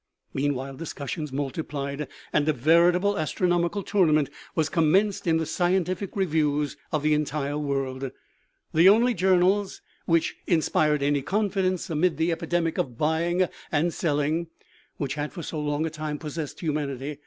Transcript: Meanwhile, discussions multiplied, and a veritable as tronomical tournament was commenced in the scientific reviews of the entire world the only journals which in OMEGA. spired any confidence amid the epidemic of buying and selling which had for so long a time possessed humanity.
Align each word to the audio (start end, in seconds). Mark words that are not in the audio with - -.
Meanwhile, 0.33 0.77
discussions 0.77 1.31
multiplied, 1.31 2.07
and 2.33 2.49
a 2.49 2.53
veritable 2.53 3.19
as 3.19 3.31
tronomical 3.31 3.85
tournament 3.85 4.31
was 4.55 4.67
commenced 4.67 5.27
in 5.27 5.37
the 5.37 5.45
scientific 5.45 6.15
reviews 6.15 6.75
of 6.91 7.03
the 7.03 7.13
entire 7.13 7.59
world 7.59 8.09
the 8.73 8.89
only 8.89 9.13
journals 9.13 9.79
which 10.07 10.37
in 10.47 10.57
OMEGA. 10.57 10.63
spired 10.63 11.03
any 11.03 11.21
confidence 11.21 11.87
amid 11.91 12.17
the 12.17 12.31
epidemic 12.31 12.79
of 12.79 12.97
buying 12.97 13.47
and 13.71 13.93
selling 13.93 14.47
which 14.97 15.13
had 15.13 15.31
for 15.31 15.43
so 15.43 15.59
long 15.59 15.85
a 15.85 15.91
time 15.91 16.17
possessed 16.17 16.61
humanity. 16.61 17.19